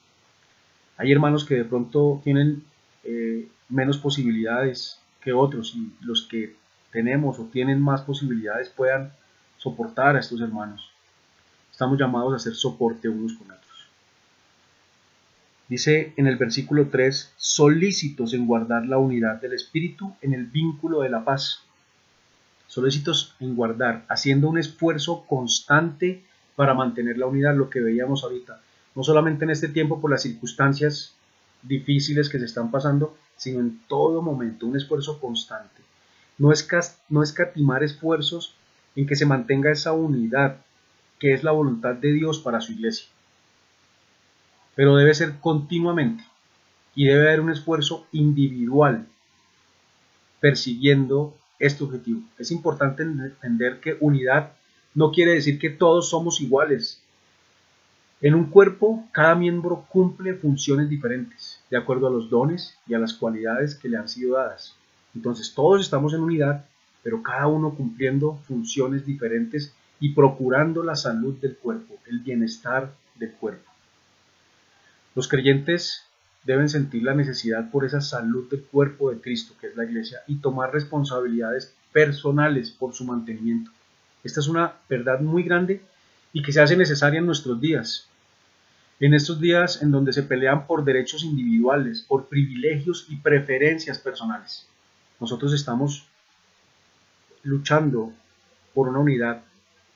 Hay 0.97 1.13
hermanos 1.13 1.45
que 1.45 1.55
de 1.55 1.65
pronto 1.65 2.21
tienen 2.25 2.65
eh, 3.05 3.49
menos 3.69 3.99
posibilidades 3.99 4.99
que 5.21 5.33
otros 5.33 5.75
y 5.77 5.93
los 6.01 6.27
que 6.27 6.57
tenemos 6.91 7.39
o 7.39 7.45
tienen 7.45 7.81
más 7.81 8.01
posibilidades 8.01 8.71
puedan 8.71 9.13
soportar 9.57 10.17
a 10.17 10.21
estos 10.21 10.41
hermanos. 10.41 10.91
Estamos 11.71 11.97
llamados 11.97 12.35
a 12.35 12.41
ser 12.41 12.55
soporte 12.55 13.09
unos 13.09 13.35
con 13.35 13.53
otros. 13.53 13.70
Dice 15.71 16.13
en 16.17 16.27
el 16.27 16.37
versículo 16.37 16.89
3, 16.89 17.35
solícitos 17.37 18.35
en 18.35 18.49
guardar 18.49 18.87
la 18.87 18.99
unidad 18.99 19.41
del 19.41 19.53
Espíritu 19.53 20.17
en 20.21 20.35
el 20.35 20.47
vínculo 20.47 21.03
de 21.03 21.11
la 21.11 21.25
paz. 21.25 21.61
Solícitos 22.67 23.37
en 23.39 23.55
guardar, 23.55 24.05
haciendo 24.09 24.49
un 24.49 24.59
esfuerzo 24.59 25.25
constante 25.29 26.25
para 26.57 26.75
mantener 26.75 27.19
la 27.19 27.27
unidad, 27.27 27.55
lo 27.55 27.71
que 27.71 27.81
veíamos 27.81 28.25
ahorita. 28.25 28.61
No 28.97 29.05
solamente 29.05 29.45
en 29.45 29.53
este 29.53 29.69
tiempo 29.69 30.01
por 30.01 30.11
las 30.11 30.23
circunstancias 30.23 31.15
difíciles 31.63 32.29
que 32.29 32.41
se 32.41 32.47
están 32.47 32.73
pasando, 32.73 33.17
sino 33.37 33.61
en 33.61 33.81
todo 33.87 34.23
momento, 34.23 34.67
un 34.67 34.77
esfuerzo 34.77 35.21
constante. 35.21 35.83
No, 36.37 36.51
no 37.11 37.23
escatimar 37.23 37.85
esfuerzos 37.85 38.57
en 38.97 39.07
que 39.07 39.15
se 39.15 39.25
mantenga 39.25 39.71
esa 39.71 39.93
unidad, 39.93 40.57
que 41.21 41.33
es 41.33 41.45
la 41.45 41.53
voluntad 41.53 41.95
de 41.95 42.13
Dios 42.13 42.41
para 42.41 42.61
su 42.61 42.73
iglesia 42.73 43.07
pero 44.75 44.97
debe 44.97 45.15
ser 45.15 45.39
continuamente 45.41 46.25
y 46.95 47.07
debe 47.07 47.29
haber 47.29 47.41
un 47.41 47.51
esfuerzo 47.51 48.07
individual 48.13 49.07
persiguiendo 50.41 51.37
este 51.59 51.85
objetivo. 51.85 52.23
Es 52.39 52.51
importante 52.51 53.03
entender 53.03 53.81
que 53.81 53.97
unidad 54.01 54.53
no 54.95 55.13
quiere 55.13 55.35
decir 55.35 55.59
que 55.59 55.71
todos 55.71 56.11
somos 56.11 56.41
iguales. 56.41 57.03
En 58.21 58.35
un 58.35 58.47
cuerpo, 58.47 59.07
cada 59.13 59.35
miembro 59.35 59.87
cumple 59.89 60.35
funciones 60.35 60.89
diferentes, 60.89 61.63
de 61.71 61.79
acuerdo 61.79 62.09
a 62.09 62.11
los 62.11 62.29
dones 62.29 62.77
y 62.87 62.95
a 62.95 62.99
las 62.99 63.15
cualidades 63.15 63.75
que 63.75 63.89
le 63.89 63.97
han 63.97 64.09
sido 64.09 64.37
dadas. 64.37 64.75
Entonces, 65.15 65.55
todos 65.55 65.81
estamos 65.81 66.13
en 66.13 66.21
unidad, 66.21 66.67
pero 67.03 67.23
cada 67.23 67.47
uno 67.47 67.75
cumpliendo 67.75 68.39
funciones 68.47 69.07
diferentes 69.07 69.73
y 70.01 70.11
procurando 70.15 70.83
la 70.83 70.97
salud 70.97 71.35
del 71.41 71.57
cuerpo, 71.57 71.95
el 72.07 72.21
bienestar 72.21 72.93
del 73.17 73.33
cuerpo. 73.33 73.70
Los 75.15 75.29
creyentes 75.29 76.05
deben 76.45 76.69
sentir 76.69 77.03
la 77.03 77.15
necesidad 77.15 77.71
por 77.71 77.85
esa 77.85 78.01
salud 78.01 78.49
del 78.49 78.63
cuerpo 78.63 79.11
de 79.11 79.21
Cristo, 79.21 79.55
que 79.61 79.67
es 79.67 79.77
la 79.77 79.85
iglesia, 79.85 80.21
y 80.27 80.37
tomar 80.37 80.73
responsabilidades 80.73 81.75
personales 81.93 82.71
por 82.71 82.95
su 82.95 83.05
mantenimiento. 83.05 83.71
Esta 84.23 84.41
es 84.41 84.49
una 84.49 84.75
verdad 84.89 85.21
muy 85.21 85.43
grande 85.43 85.83
y 86.33 86.43
que 86.43 86.53
se 86.53 86.61
hace 86.61 86.77
necesaria 86.77 87.19
en 87.19 87.27
nuestros 87.27 87.61
días. 87.61 88.09
En 89.01 89.15
estos 89.15 89.41
días 89.41 89.83
en 89.83 89.91
donde 89.91 90.13
se 90.13 90.23
pelean 90.23 90.67
por 90.67 90.85
derechos 90.85 91.25
individuales, 91.25 92.03
por 92.03 92.27
privilegios 92.27 93.07
y 93.09 93.17
preferencias 93.17 93.99
personales. 93.99 94.67
Nosotros 95.19 95.53
estamos 95.53 96.07
luchando 97.43 98.13
por 98.75 98.89
una 98.89 98.99
unidad 98.99 99.43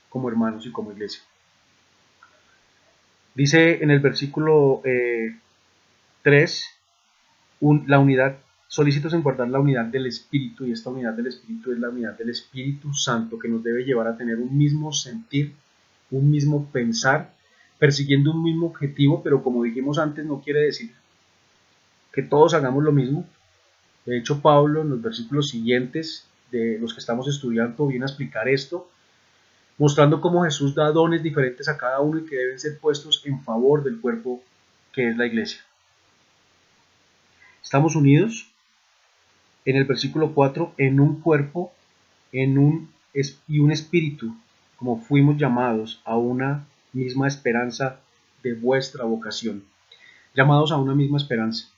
como 0.08 0.28
hermanos 0.28 0.66
y 0.66 0.72
como 0.72 0.92
iglesia. 0.92 1.22
Dice 3.34 3.82
en 3.82 3.90
el 3.90 3.98
versículo 3.98 4.80
3, 6.22 6.64
eh, 7.60 7.82
la 7.86 7.98
unidad, 7.98 8.36
solícitos 8.68 9.12
en 9.12 9.22
guardar 9.22 9.48
la 9.48 9.58
unidad 9.58 9.86
del 9.86 10.06
Espíritu, 10.06 10.64
y 10.64 10.72
esta 10.72 10.90
unidad 10.90 11.14
del 11.14 11.26
Espíritu 11.26 11.72
es 11.72 11.78
la 11.78 11.88
unidad 11.88 12.16
del 12.16 12.30
Espíritu 12.30 12.94
Santo, 12.94 13.38
que 13.38 13.48
nos 13.48 13.64
debe 13.64 13.84
llevar 13.84 14.06
a 14.06 14.16
tener 14.16 14.38
un 14.38 14.56
mismo 14.56 14.92
sentir, 14.92 15.52
un 16.12 16.30
mismo 16.30 16.70
pensar, 16.70 17.34
persiguiendo 17.78 18.30
un 18.30 18.44
mismo 18.44 18.66
objetivo, 18.66 19.20
pero 19.22 19.42
como 19.42 19.64
dijimos 19.64 19.98
antes, 19.98 20.24
no 20.24 20.40
quiere 20.40 20.60
decir 20.60 20.92
que 22.12 22.22
todos 22.22 22.54
hagamos 22.54 22.84
lo 22.84 22.92
mismo. 22.92 23.26
De 24.06 24.16
hecho, 24.16 24.40
Pablo 24.40 24.82
en 24.82 24.90
los 24.90 25.02
versículos 25.02 25.48
siguientes 25.48 26.28
de 26.52 26.78
los 26.78 26.94
que 26.94 27.00
estamos 27.00 27.26
estudiando 27.26 27.88
viene 27.88 28.04
a 28.04 28.08
explicar 28.08 28.48
esto 28.48 28.88
mostrando 29.78 30.20
cómo 30.20 30.44
Jesús 30.44 30.74
da 30.74 30.90
dones 30.90 31.22
diferentes 31.22 31.68
a 31.68 31.76
cada 31.76 32.00
uno 32.00 32.18
y 32.18 32.26
que 32.26 32.36
deben 32.36 32.58
ser 32.58 32.78
puestos 32.78 33.22
en 33.24 33.42
favor 33.42 33.82
del 33.82 34.00
cuerpo 34.00 34.42
que 34.92 35.08
es 35.08 35.16
la 35.16 35.26
iglesia. 35.26 35.60
Estamos 37.62 37.96
unidos 37.96 38.50
en 39.64 39.76
el 39.76 39.84
versículo 39.84 40.32
4 40.32 40.74
en 40.76 41.00
un 41.00 41.20
cuerpo 41.20 41.72
en 42.32 42.58
un, 42.58 42.90
y 43.48 43.58
un 43.58 43.72
espíritu, 43.72 44.36
como 44.76 45.00
fuimos 45.00 45.36
llamados 45.38 46.00
a 46.04 46.16
una 46.16 46.66
misma 46.92 47.26
esperanza 47.26 48.00
de 48.42 48.54
vuestra 48.54 49.04
vocación. 49.04 49.64
Llamados 50.34 50.72
a 50.72 50.76
una 50.76 50.94
misma 50.94 51.18
esperanza, 51.18 51.68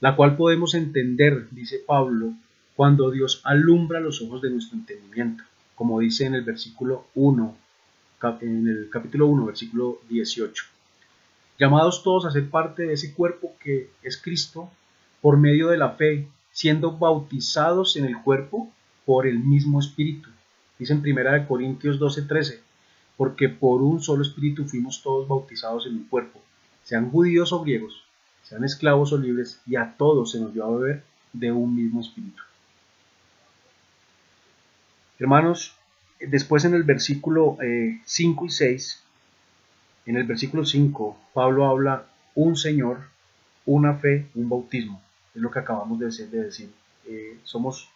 la 0.00 0.16
cual 0.16 0.36
podemos 0.36 0.74
entender, 0.74 1.48
dice 1.50 1.80
Pablo, 1.86 2.34
cuando 2.74 3.10
Dios 3.10 3.40
alumbra 3.44 4.00
los 4.00 4.20
ojos 4.20 4.42
de 4.42 4.50
nuestro 4.50 4.78
entendimiento 4.78 5.44
como 5.76 6.00
dice 6.00 6.24
en 6.24 6.34
el 6.34 6.42
versículo 6.42 7.06
1, 7.14 7.54
en 8.40 8.66
el 8.66 8.88
capítulo 8.90 9.26
1, 9.28 9.46
versículo 9.46 10.00
18. 10.08 10.64
Llamados 11.58 12.02
todos 12.02 12.24
a 12.24 12.30
ser 12.30 12.50
parte 12.50 12.86
de 12.86 12.94
ese 12.94 13.14
cuerpo 13.14 13.54
que 13.62 13.90
es 14.02 14.16
Cristo 14.16 14.70
por 15.20 15.36
medio 15.36 15.68
de 15.68 15.76
la 15.76 15.90
fe, 15.90 16.28
siendo 16.50 16.92
bautizados 16.92 17.96
en 17.96 18.06
el 18.06 18.20
cuerpo 18.22 18.70
por 19.04 19.26
el 19.26 19.38
mismo 19.38 19.78
Espíritu. 19.78 20.30
Dice 20.78 20.94
en 20.94 21.00
1 21.00 21.46
Corintios 21.46 21.98
12:13, 22.00 22.60
porque 23.16 23.48
por 23.48 23.82
un 23.82 24.02
solo 24.02 24.22
Espíritu 24.22 24.64
fuimos 24.64 25.02
todos 25.02 25.28
bautizados 25.28 25.86
en 25.86 25.94
un 25.96 26.04
cuerpo, 26.04 26.40
sean 26.84 27.10
judíos 27.10 27.52
o 27.52 27.62
griegos, 27.62 28.02
sean 28.42 28.64
esclavos 28.64 29.12
o 29.12 29.18
libres, 29.18 29.60
y 29.66 29.76
a 29.76 29.94
todos 29.96 30.30
se 30.30 30.40
nos 30.40 30.52
dio 30.54 30.64
a 30.64 30.70
beber 30.70 31.04
de 31.32 31.52
un 31.52 31.74
mismo 31.74 32.00
Espíritu. 32.00 32.45
Hermanos, 35.18 35.74
después 36.20 36.64
en 36.64 36.74
el 36.74 36.82
versículo 36.82 37.56
5 38.04 38.44
eh, 38.44 38.46
y 38.46 38.50
6, 38.50 39.02
en 40.06 40.16
el 40.16 40.24
versículo 40.24 40.64
5, 40.64 41.18
Pablo 41.32 41.66
habla 41.66 42.06
un 42.34 42.56
Señor, 42.56 43.08
una 43.64 43.94
fe, 43.94 44.26
un 44.34 44.48
bautismo. 44.48 45.02
Es 45.34 45.40
lo 45.40 45.50
que 45.50 45.58
acabamos 45.58 45.98
de 45.98 46.06
decir. 46.06 46.70
Eh, 47.06 47.38
somos 47.44 47.88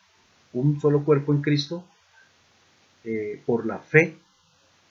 un 0.53 0.81
solo 0.81 1.05
cuerpo 1.05 1.33
en 1.33 1.43
Cristo 1.43 1.85
eh, 3.05 3.41
por 3.47 3.67
la 3.67 3.79
fe 3.79 4.17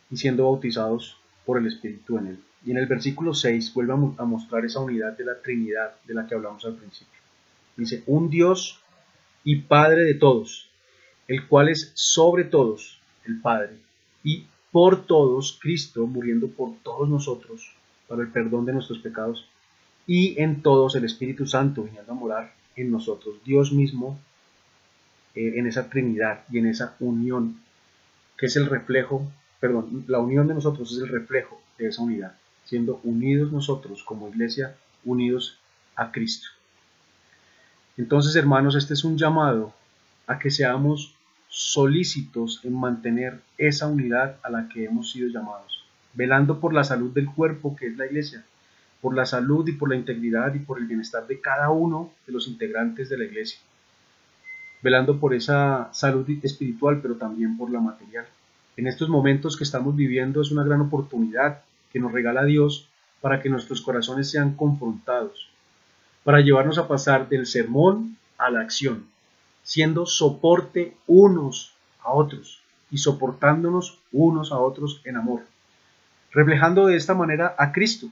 y 0.10 0.18
siendo 0.18 0.46
bautizados 0.46 1.18
por 1.46 1.58
el 1.58 1.68
Espíritu 1.68 2.18
en 2.18 2.28
él. 2.28 2.40
Y 2.66 2.72
en 2.72 2.78
el 2.78 2.86
versículo 2.86 3.34
6 3.34 3.74
vuelve 3.74 3.94
a 4.18 4.26
mostrar 4.26 4.66
esa 4.66 4.80
unidad 4.80 5.18
de 5.18 5.26
la 5.26 5.42
Trinidad 5.42 5.96
de 6.06 6.14
la 6.14 6.28
que 6.28 6.36
hablamos 6.36 6.64
al 6.66 6.76
principio. 6.76 7.20
Dice, 7.76 8.04
un 8.06 8.30
Dios 8.30 8.82
y 9.44 9.62
Padre 9.62 10.04
de 10.04 10.14
todos, 10.14 10.69
el 11.30 11.48
cual 11.48 11.70
es 11.70 11.92
sobre 11.94 12.44
todos 12.44 13.00
el 13.26 13.40
Padre, 13.40 13.78
y 14.24 14.48
por 14.72 15.06
todos 15.06 15.58
Cristo 15.62 16.06
muriendo 16.08 16.48
por 16.50 16.76
todos 16.84 17.08
nosotros 17.08 17.76
para 18.08 18.24
el 18.24 18.30
perdón 18.30 18.66
de 18.66 18.74
nuestros 18.74 18.98
pecados, 19.00 19.48
y 20.08 20.42
en 20.42 20.64
todos 20.64 20.96
el 20.96 21.06
Espíritu 21.06 21.46
Santo 21.46 21.84
viniendo 21.84 22.12
a 22.12 22.16
morar 22.16 22.54
en 22.76 22.92
nosotros. 22.92 23.36
Dios 23.46 23.72
mismo 23.72 24.20
eh, 25.36 25.54
en 25.58 25.68
esa 25.68 25.88
Trinidad 25.88 26.46
y 26.50 26.58
en 26.58 26.66
esa 26.66 26.96
unión, 27.00 27.62
que 28.36 28.48
es 28.48 28.56
el 28.56 28.66
reflejo, 28.66 29.32
perdón, 29.60 30.06
la 30.08 30.18
unión 30.18 30.48
de 30.48 30.56
nosotros 30.56 30.92
es 30.92 30.98
el 30.98 31.10
reflejo 31.10 31.62
de 31.78 31.90
esa 31.90 32.02
unidad, 32.02 32.34
siendo 32.66 33.00
unidos 33.04 33.52
nosotros 33.52 34.04
como 34.04 34.30
iglesia, 34.30 34.76
unidos 35.06 35.60
a 35.96 36.12
Cristo. 36.12 36.48
Entonces, 37.98 38.36
hermanos, 38.36 38.76
este 38.76 38.96
es 38.96 39.04
un 39.04 39.16
llamado 39.16 39.76
a 40.26 40.40
que 40.40 40.50
seamos 40.50 41.16
solícitos 41.50 42.62
en 42.64 42.80
mantener 42.80 43.42
esa 43.58 43.88
unidad 43.88 44.38
a 44.44 44.52
la 44.52 44.70
que 44.70 44.86
hemos 44.86 45.12
sido 45.12 45.28
llamados, 45.30 45.84
velando 46.14 46.60
por 46.60 46.74
la 46.74 46.84
salud 46.84 47.12
del 47.12 47.26
cuerpo 47.26 47.76
que 47.76 47.88
es 47.88 47.98
la 47.98 48.06
iglesia, 48.06 48.46
por 49.02 49.16
la 49.16 49.26
salud 49.26 49.68
y 49.68 49.72
por 49.72 49.90
la 49.90 49.96
integridad 49.96 50.54
y 50.54 50.60
por 50.60 50.78
el 50.78 50.86
bienestar 50.86 51.26
de 51.26 51.42
cada 51.42 51.72
uno 51.72 52.12
de 52.28 52.34
los 52.34 52.48
integrantes 52.48 53.10
de 53.10 53.18
la 53.18 53.26
iglesia, 53.26 53.60
velando 54.84 55.20
por 55.20 55.34
esa 55.34 55.90
salud 55.92 56.30
espiritual, 56.44 57.00
pero 57.02 57.16
también 57.16 57.58
por 57.58 57.72
la 57.72 57.80
material. 57.80 58.26
En 58.78 58.88
estos 58.88 59.10
momentos 59.10 59.58
que 59.58 59.64
estamos 59.64 59.96
viviendo 59.96 60.42
es 60.42 60.52
una 60.52 60.64
gran 60.64 60.82
oportunidad 60.82 61.64
que 61.92 62.00
nos 62.00 62.12
regala 62.12 62.46
Dios 62.46 62.88
para 63.22 63.42
que 63.42 63.50
nuestros 63.50 63.82
corazones 63.82 64.30
sean 64.30 64.56
confrontados, 64.56 65.50
para 66.24 66.42
llevarnos 66.42 66.78
a 66.78 66.88
pasar 66.88 67.28
del 67.28 67.46
sermón 67.46 68.18
a 68.38 68.50
la 68.52 68.62
acción, 68.62 69.06
siendo 69.70 70.08
soporte 70.08 70.98
unos 71.06 71.76
a 72.02 72.12
otros 72.12 72.60
y 72.90 72.98
soportándonos 72.98 74.00
unos 74.12 74.52
a 74.52 74.58
otros 74.58 75.00
en 75.06 75.16
amor, 75.16 75.44
reflejando 76.32 76.88
de 76.88 76.96
esta 76.96 77.14
manera 77.14 77.54
a 77.56 77.72
Cristo, 77.72 78.10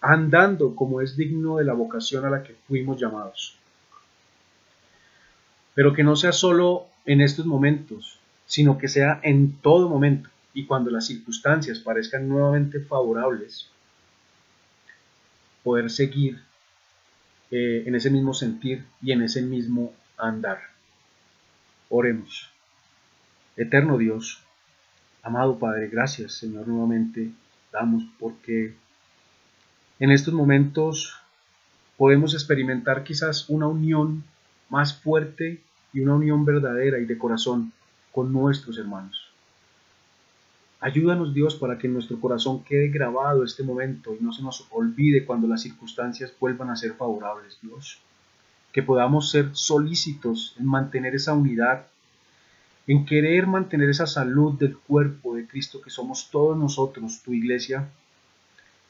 andando 0.00 0.74
como 0.74 1.00
es 1.00 1.16
digno 1.16 1.58
de 1.58 1.64
la 1.66 1.72
vocación 1.72 2.24
a 2.24 2.30
la 2.30 2.42
que 2.42 2.56
fuimos 2.66 3.00
llamados. 3.00 3.56
Pero 5.76 5.94
que 5.94 6.02
no 6.02 6.16
sea 6.16 6.32
solo 6.32 6.88
en 7.06 7.20
estos 7.20 7.46
momentos, 7.46 8.18
sino 8.46 8.76
que 8.76 8.88
sea 8.88 9.20
en 9.22 9.52
todo 9.58 9.88
momento 9.88 10.30
y 10.52 10.66
cuando 10.66 10.90
las 10.90 11.06
circunstancias 11.06 11.78
parezcan 11.78 12.28
nuevamente 12.28 12.80
favorables, 12.80 13.68
poder 15.62 15.88
seguir 15.92 16.42
eh, 17.52 17.84
en 17.86 17.94
ese 17.94 18.10
mismo 18.10 18.34
sentir 18.34 18.84
y 19.00 19.12
en 19.12 19.22
ese 19.22 19.42
mismo 19.42 19.94
andar. 20.18 20.71
Oremos. 21.94 22.48
Eterno 23.54 23.98
Dios, 23.98 24.42
amado 25.22 25.58
Padre, 25.58 25.88
gracias 25.88 26.32
Señor 26.32 26.66
nuevamente 26.66 27.30
damos 27.70 28.02
porque 28.18 28.74
en 30.00 30.10
estos 30.10 30.32
momentos 30.32 31.14
podemos 31.98 32.32
experimentar 32.32 33.04
quizás 33.04 33.50
una 33.50 33.66
unión 33.66 34.24
más 34.70 34.98
fuerte 35.02 35.60
y 35.92 36.00
una 36.00 36.14
unión 36.14 36.46
verdadera 36.46 36.98
y 36.98 37.04
de 37.04 37.18
corazón 37.18 37.74
con 38.10 38.32
nuestros 38.32 38.78
hermanos. 38.78 39.30
Ayúdanos 40.80 41.34
Dios 41.34 41.56
para 41.56 41.76
que 41.76 41.88
en 41.88 41.92
nuestro 41.92 42.18
corazón 42.18 42.64
quede 42.64 42.88
grabado 42.88 43.44
este 43.44 43.64
momento 43.64 44.16
y 44.18 44.24
no 44.24 44.32
se 44.32 44.42
nos 44.42 44.66
olvide 44.70 45.26
cuando 45.26 45.46
las 45.46 45.60
circunstancias 45.60 46.32
vuelvan 46.40 46.70
a 46.70 46.76
ser 46.76 46.94
favorables, 46.94 47.58
Dios. 47.60 48.00
Que 48.72 48.82
podamos 48.82 49.30
ser 49.30 49.50
solícitos 49.52 50.54
en 50.58 50.66
mantener 50.66 51.14
esa 51.14 51.34
unidad, 51.34 51.86
en 52.86 53.04
querer 53.04 53.46
mantener 53.46 53.90
esa 53.90 54.06
salud 54.06 54.58
del 54.58 54.76
cuerpo 54.76 55.34
de 55.34 55.46
Cristo 55.46 55.80
que 55.80 55.90
somos 55.90 56.30
todos 56.30 56.56
nosotros, 56.56 57.20
tu 57.22 57.32
iglesia, 57.32 57.88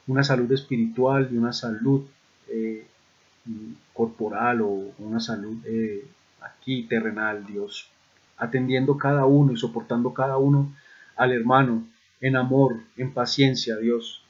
una 0.07 0.25
salud 0.25 0.51
espiritual 0.53 1.29
y 1.31 1.37
una 1.37 1.53
salud 1.53 2.05
eh, 2.49 2.87
corporal 3.93 4.63
o 4.63 4.93
una 4.99 5.21
salud 5.21 5.57
eh, 5.65 6.07
aquí 6.41 6.85
terrenal, 6.85 7.45
Dios, 7.47 7.89
atendiendo 8.37 8.97
cada 8.97 9.27
uno 9.27 9.53
y 9.53 9.57
soportando 9.57 10.13
cada 10.13 10.37
uno 10.39 10.73
al 11.17 11.33
hermano 11.33 11.87
en 12.21 12.37
amor, 12.37 12.81
en 12.97 13.13
paciencia, 13.13 13.77
Dios, 13.77 14.23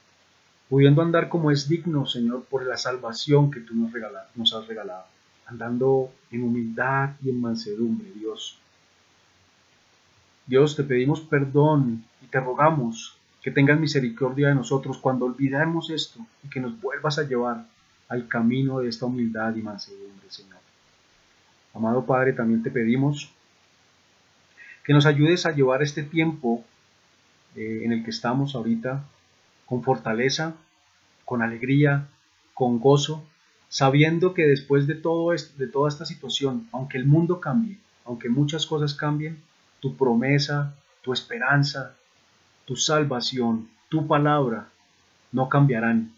pudiendo 0.69 1.01
andar 1.01 1.29
como 1.29 1.51
es 1.51 1.69
digno, 1.69 2.05
Señor, 2.05 2.45
por 2.45 2.65
la 2.65 2.77
salvación 2.77 3.51
que 3.51 3.59
tú 3.59 3.75
nos, 3.75 3.91
nos 4.35 4.53
has 4.53 4.67
regalado, 4.67 5.05
andando 5.45 6.11
en 6.31 6.43
humildad 6.43 7.11
y 7.23 7.29
en 7.29 7.41
mansedumbre, 7.41 8.11
Dios. 8.11 8.57
Dios, 10.45 10.75
te 10.75 10.83
pedimos 10.83 11.21
perdón 11.21 12.03
y 12.21 12.27
te 12.27 12.39
rogamos 12.39 13.17
que 13.41 13.51
tengas 13.51 13.79
misericordia 13.79 14.49
de 14.49 14.55
nosotros 14.55 14.97
cuando 14.97 15.25
olvidemos 15.25 15.89
esto 15.89 16.25
y 16.43 16.49
que 16.49 16.59
nos 16.59 16.79
vuelvas 16.79 17.19
a 17.19 17.23
llevar 17.23 17.65
al 18.09 18.27
camino 18.27 18.79
de 18.79 18.89
esta 18.89 19.05
humildad 19.05 19.55
y 19.55 19.61
mansedumbre, 19.61 20.29
Señor. 20.29 20.59
Amado 21.73 22.05
Padre, 22.05 22.33
también 22.33 22.61
te 22.63 22.71
pedimos 22.71 23.31
que 24.83 24.93
nos 24.93 25.05
ayudes 25.05 25.45
a 25.45 25.51
llevar 25.51 25.81
este 25.81 26.03
tiempo 26.03 26.63
eh, 27.55 27.81
en 27.83 27.91
el 27.91 28.03
que 28.03 28.11
estamos 28.11 28.55
ahorita 28.55 29.03
con 29.65 29.83
fortaleza, 29.83 30.55
con 31.25 31.41
alegría, 31.41 32.07
con 32.53 32.79
gozo, 32.79 33.23
sabiendo 33.73 34.35
que 34.35 34.45
después 34.45 34.85
de 34.85 34.93
todo 34.93 35.33
esto, 35.33 35.57
de 35.57 35.65
toda 35.65 35.89
esta 35.89 36.05
situación, 36.05 36.67
aunque 36.71 36.99
el 36.99 37.07
mundo 37.07 37.39
cambie, 37.39 37.79
aunque 38.05 38.29
muchas 38.29 38.67
cosas 38.67 38.93
cambien, 38.93 39.41
tu 39.79 39.97
promesa, 39.97 40.75
tu 41.01 41.11
esperanza, 41.11 41.95
tu 42.65 42.75
salvación, 42.75 43.67
tu 43.89 44.05
palabra 44.05 44.69
no 45.31 45.49
cambiarán. 45.49 46.13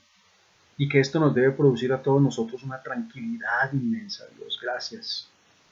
Y 0.78 0.90
que 0.90 1.00
esto 1.00 1.18
nos 1.22 1.34
debe 1.34 1.52
producir 1.52 1.94
a 1.94 2.04
todos 2.04 2.22
nosotros 2.22 2.62
una 2.64 2.84
tranquilidad 2.84 3.72
inmensa, 3.72 4.26
Dios. 4.38 4.60
Gracias. 4.62 5.30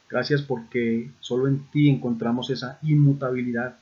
Gracias 0.08 0.40
porque 0.40 1.10
solo 1.20 1.48
en 1.48 1.66
ti 1.66 1.90
encontramos 1.90 2.48
esa 2.48 2.78
inmutabilidad 2.80 3.76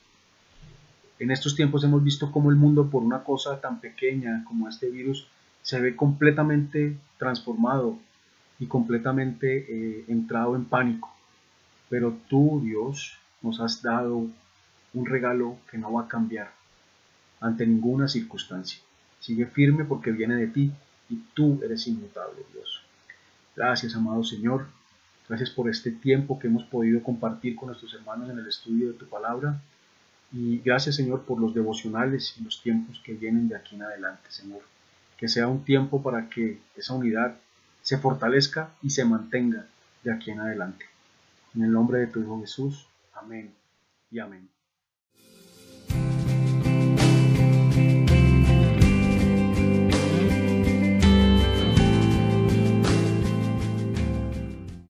en 1.21 1.31
estos 1.31 1.55
tiempos 1.55 1.85
hemos 1.85 2.03
visto 2.03 2.33
cómo 2.33 2.51
el 2.51 2.57
mundo 2.57 2.91
por 2.91 3.05
una 3.05 3.23
cosa 3.23 3.61
tan 3.61 3.81
pequeña 3.81 4.43
como 4.45 4.69
este 4.69 4.91
virus 4.91 5.29
se 5.63 5.81
ve 5.81 5.97
completamente 5.97 6.97
transformado 7.19 7.99
y 8.59 8.67
completamente 8.67 9.67
eh, 9.69 10.05
entrado 10.09 10.57
en 10.57 10.65
pánico. 10.65 11.13
Pero 11.89 12.17
tú, 12.29 12.61
Dios, 12.63 13.19
nos 13.43 13.61
has 13.61 13.83
dado 13.83 14.27
un 14.95 15.07
regalo 15.07 15.59
que 15.71 15.79
no 15.79 15.93
va 15.93 16.03
a 16.03 16.09
cambiar 16.09 16.53
ante 17.41 17.67
ninguna 17.67 18.09
circunstancia. 18.09 18.81
Sigue 19.21 19.47
firme 19.47 19.85
porque 19.85 20.11
viene 20.11 20.37
de 20.37 20.47
ti 20.47 20.73
y 21.09 21.17
tú 21.35 21.61
eres 21.65 21.87
inmutable, 21.87 22.43
Dios. 22.53 22.83
Gracias, 23.55 23.95
amado 23.95 24.25
Señor. 24.25 24.67
Gracias 25.29 25.51
por 25.51 25.69
este 25.69 25.91
tiempo 25.91 26.39
que 26.39 26.49
hemos 26.49 26.65
podido 26.65 27.03
compartir 27.03 27.57
con 27.57 27.69
nuestros 27.69 27.95
hermanos 27.95 28.31
en 28.31 28.39
el 28.39 28.49
estudio 28.49 28.89
de 28.89 28.95
tu 28.95 29.07
palabra. 29.07 29.61
Y 30.33 30.59
gracias 30.59 30.97
Señor 30.97 31.23
por 31.23 31.41
los 31.41 31.55
devocionales 31.55 32.35
y 32.39 32.45
los 32.45 32.63
tiempos 32.63 33.01
que 33.05 33.13
vienen 33.15 33.49
de 33.49 33.57
aquí 33.57 33.77
en 33.77 33.83
adelante, 33.83 34.31
Señor. 34.31 34.63
Que 35.23 35.29
sea 35.29 35.47
un 35.47 35.63
tiempo 35.63 36.03
para 36.03 36.29
que 36.29 36.59
esa 36.75 36.95
unidad 36.95 37.37
se 37.81 37.97
fortalezca 37.97 38.71
y 38.83 38.91
se 38.91 39.05
mantenga 39.05 39.67
de 40.03 40.13
aquí 40.13 40.33
en 40.33 40.41
adelante. 40.41 40.85
En 41.55 41.63
el 41.63 41.71
nombre 41.71 42.01
de 42.01 42.09
tu 42.09 42.21
Hijo 42.21 42.41
Jesús. 42.41 42.89
Amén 43.15 43.55
y 44.11 44.19
amén. 44.19 44.49